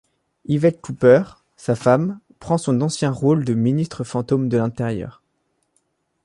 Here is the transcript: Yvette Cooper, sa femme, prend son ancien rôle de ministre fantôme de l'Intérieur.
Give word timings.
Yvette 0.47 0.81
Cooper, 0.81 1.21
sa 1.57 1.75
femme, 1.75 2.19
prend 2.39 2.57
son 2.57 2.81
ancien 2.81 3.11
rôle 3.11 3.45
de 3.45 3.53
ministre 3.53 4.03
fantôme 4.03 4.49
de 4.49 4.57
l'Intérieur. 4.57 5.21